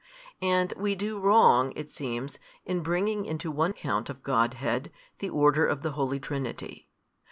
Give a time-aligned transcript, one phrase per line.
[0.41, 5.63] and we do wrong, it seems, in bringing into one count of Godhead, the order
[5.63, 6.89] of the Holy Trinity.